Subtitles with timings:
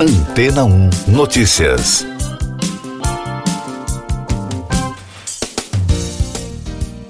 [0.00, 2.06] Antena 1 Notícias.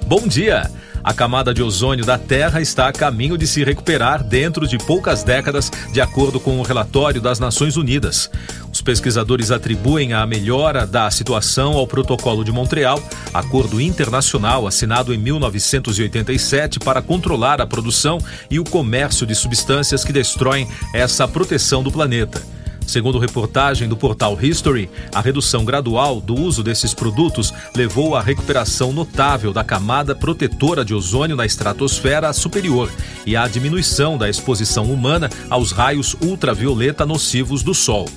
[0.07, 0.71] Bom dia!
[1.05, 5.23] A camada de ozônio da Terra está a caminho de se recuperar dentro de poucas
[5.23, 8.31] décadas, de acordo com o relatório das Nações Unidas.
[8.73, 13.03] Os pesquisadores atribuem a melhora da situação ao Protocolo de Montreal,
[13.35, 18.19] acordo internacional assinado em 1987 para controlar a produção
[18.51, 22.41] e o comércio de substâncias que destroem essa proteção do planeta.
[22.89, 28.95] Segundo reportagem do portal History, a redução gradual do uso desses produtos levou à recuperação
[28.95, 32.91] notável da camada protetora de ozônio na estratosfera superior
[33.27, 38.09] e à diminuição da exposição humana aos raios ultravioleta nocivos do Sol.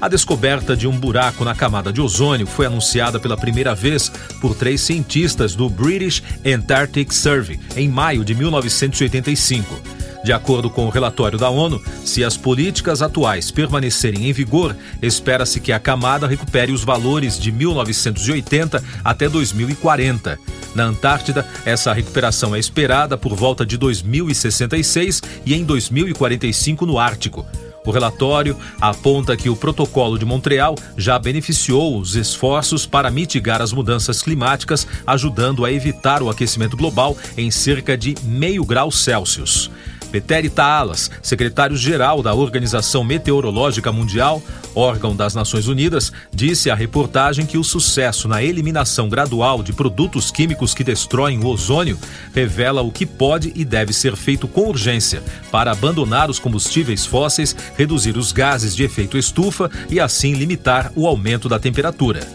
[0.00, 4.10] A descoberta de um buraco na camada de ozônio foi anunciada pela primeira vez
[4.40, 9.97] por três cientistas do British Antarctic Survey em maio de 1985.
[10.28, 15.58] De acordo com o relatório da ONU, se as políticas atuais permanecerem em vigor, espera-se
[15.58, 20.38] que a camada recupere os valores de 1980 até 2040.
[20.74, 27.46] Na Antártida, essa recuperação é esperada por volta de 2066 e em 2045 no Ártico.
[27.86, 33.72] O relatório aponta que o Protocolo de Montreal já beneficiou os esforços para mitigar as
[33.72, 39.70] mudanças climáticas, ajudando a evitar o aquecimento global em cerca de meio grau Celsius.
[40.10, 44.42] Peteri Taalas, secretário-geral da Organização Meteorológica Mundial,
[44.74, 50.30] órgão das Nações Unidas, disse à reportagem que o sucesso na eliminação gradual de produtos
[50.30, 51.98] químicos que destroem o ozônio
[52.34, 57.54] revela o que pode e deve ser feito com urgência para abandonar os combustíveis fósseis,
[57.76, 62.26] reduzir os gases de efeito estufa e assim limitar o aumento da temperatura.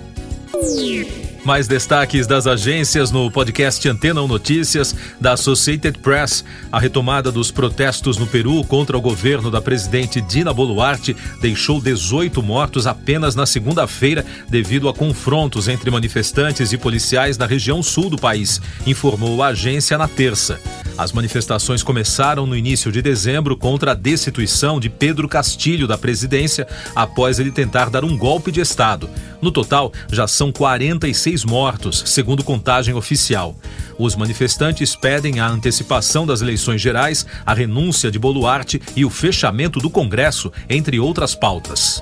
[1.46, 6.46] Mais destaques das agências no podcast Antena 1 Notícias da Associated Press.
[6.72, 12.42] A retomada dos protestos no Peru contra o governo da presidente Dina Boluarte deixou 18
[12.42, 18.18] mortos apenas na segunda-feira devido a confrontos entre manifestantes e policiais na região sul do
[18.18, 20.62] país, informou a agência na terça.
[20.98, 26.68] As manifestações começaram no início de dezembro contra a destituição de Pedro Castilho da presidência
[26.96, 29.10] após ele tentar dar um golpe de Estado.
[29.44, 33.54] No total, já são 46 mortos, segundo contagem oficial.
[34.00, 39.82] Os manifestantes pedem a antecipação das eleições gerais, a renúncia de Boluarte e o fechamento
[39.82, 42.02] do Congresso, entre outras pautas.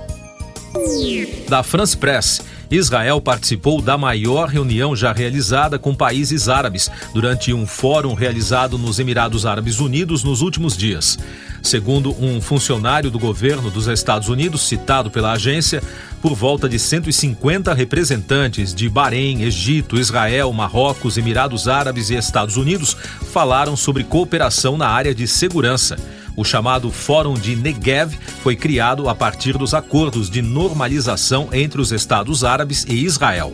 [1.49, 2.43] Da France Press.
[2.69, 8.97] Israel participou da maior reunião já realizada com países árabes durante um fórum realizado nos
[8.97, 11.17] Emirados Árabes Unidos nos últimos dias.
[11.61, 15.81] Segundo um funcionário do governo dos Estados Unidos, citado pela agência,
[16.21, 22.95] por volta de 150 representantes de Bahrein, Egito, Israel, Marrocos, Emirados Árabes e Estados Unidos
[23.31, 25.97] falaram sobre cooperação na área de segurança.
[26.35, 31.91] O chamado Fórum de Negev foi criado a partir dos acordos de normalização entre os
[31.91, 33.53] Estados Árabes e Israel.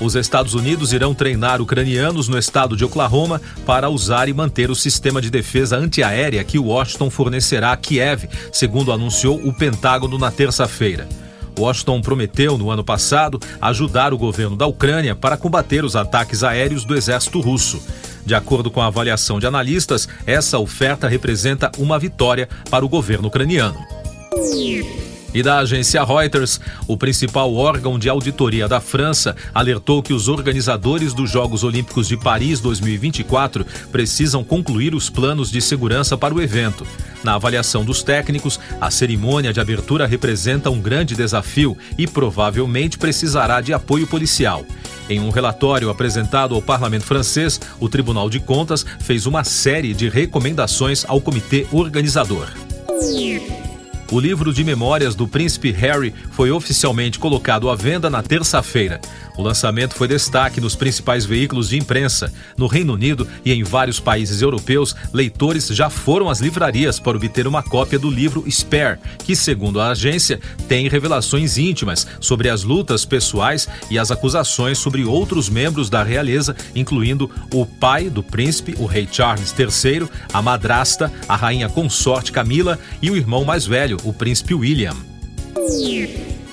[0.00, 4.74] Os Estados Unidos irão treinar ucranianos no estado de Oklahoma para usar e manter o
[4.74, 11.06] sistema de defesa antiaérea que Washington fornecerá a Kiev, segundo anunciou o Pentágono na terça-feira.
[11.58, 16.84] Washington prometeu, no ano passado, ajudar o governo da Ucrânia para combater os ataques aéreos
[16.84, 17.82] do exército russo.
[18.24, 23.28] De acordo com a avaliação de analistas, essa oferta representa uma vitória para o governo
[23.28, 23.78] ucraniano.
[25.32, 31.14] E da agência Reuters, o principal órgão de auditoria da França alertou que os organizadores
[31.14, 36.84] dos Jogos Olímpicos de Paris 2024 precisam concluir os planos de segurança para o evento.
[37.22, 43.60] Na avaliação dos técnicos, a cerimônia de abertura representa um grande desafio e provavelmente precisará
[43.60, 44.64] de apoio policial.
[45.08, 50.08] Em um relatório apresentado ao parlamento francês, o Tribunal de Contas fez uma série de
[50.08, 52.48] recomendações ao comitê organizador.
[54.12, 59.00] O livro de memórias do príncipe Harry foi oficialmente colocado à venda na terça-feira.
[59.38, 62.32] O lançamento foi destaque nos principais veículos de imprensa.
[62.58, 67.46] No Reino Unido e em vários países europeus, leitores já foram às livrarias para obter
[67.46, 73.04] uma cópia do livro Spare, que, segundo a agência, tem revelações íntimas sobre as lutas
[73.04, 78.86] pessoais e as acusações sobre outros membros da realeza, incluindo o pai do príncipe, o
[78.86, 84.12] rei Charles III, a madrasta, a rainha consorte Camila e o irmão mais velho, o
[84.12, 84.94] príncipe William.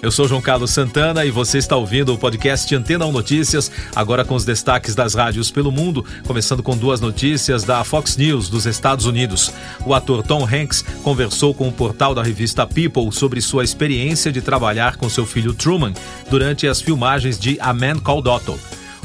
[0.02, 4.24] Eu sou João Carlos Santana e você está ouvindo o podcast Antena 1 Notícias, agora
[4.24, 8.66] com os destaques das rádios pelo mundo, começando com duas notícias da Fox News dos
[8.66, 9.52] Estados Unidos.
[9.86, 14.42] O ator Tom Hanks conversou com o portal da revista People sobre sua experiência de
[14.42, 15.94] trabalhar com seu filho Truman
[16.30, 18.60] durante as filmagens de A Man Called Otto.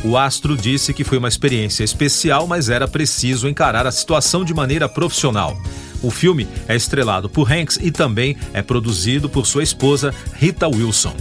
[0.04, 4.52] O astro disse que foi uma experiência especial, mas era preciso encarar a situação de
[4.52, 5.56] maneira profissional.
[6.02, 11.14] O filme é estrelado por Hanks e também é produzido por sua esposa Rita Wilson.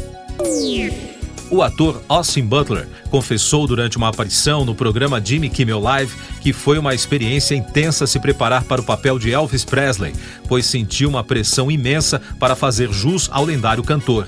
[1.52, 6.80] O ator Austin Butler confessou durante uma aparição no programa Jimmy Kimmel Live que foi
[6.80, 10.14] uma experiência intensa se preparar para o papel de Elvis Presley,
[10.48, 14.28] pois sentiu uma pressão imensa para fazer jus ao lendário cantor.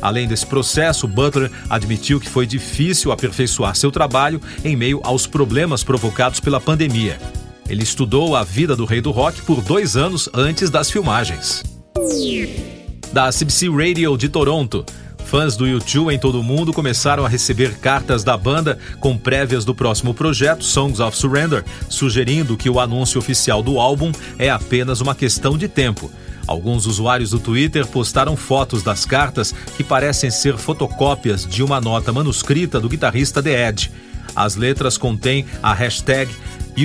[0.00, 5.82] Além desse processo, Butler admitiu que foi difícil aperfeiçoar seu trabalho em meio aos problemas
[5.82, 7.18] provocados pela pandemia.
[7.70, 11.62] Ele estudou a vida do rei do rock por dois anos antes das filmagens.
[13.12, 14.84] Da CBC Radio de Toronto,
[15.24, 19.64] Fãs do YouTube em todo o mundo começaram a receber cartas da banda com prévias
[19.64, 25.00] do próximo projeto, Songs of Surrender, sugerindo que o anúncio oficial do álbum é apenas
[25.00, 26.10] uma questão de tempo.
[26.48, 32.12] Alguns usuários do Twitter postaram fotos das cartas que parecem ser fotocópias de uma nota
[32.12, 33.92] manuscrita do guitarrista The Edge.
[34.34, 36.28] As letras contêm a hashtag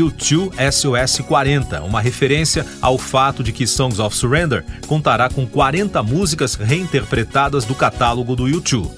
[0.01, 7.65] U2SOS40, uma referência ao fato de que Songs of Surrender contará com 40 músicas reinterpretadas
[7.65, 8.89] do catálogo do U2.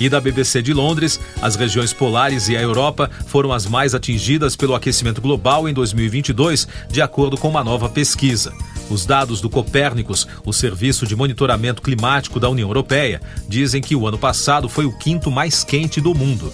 [0.00, 4.56] E da BBC de Londres, as regiões polares e a Europa foram as mais atingidas
[4.56, 8.52] pelo aquecimento global em 2022, de acordo com uma nova pesquisa.
[8.90, 14.06] Os dados do Copérnicos, o serviço de monitoramento climático da União Europeia, dizem que o
[14.06, 16.52] ano passado foi o quinto mais quente do mundo.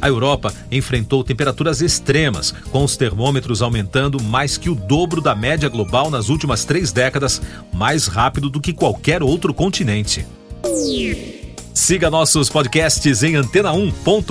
[0.00, 5.68] A Europa enfrentou temperaturas extremas, com os termômetros aumentando mais que o dobro da média
[5.68, 7.42] global nas últimas três décadas,
[7.72, 10.26] mais rápido do que qualquer outro continente.
[11.74, 14.30] Siga nossos podcasts em antena1.com.br.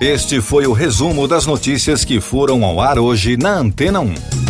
[0.00, 4.49] Este foi o resumo das notícias que foram ao ar hoje na Antena 1.